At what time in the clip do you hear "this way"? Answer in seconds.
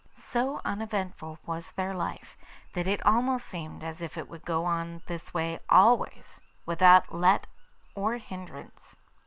5.05-5.59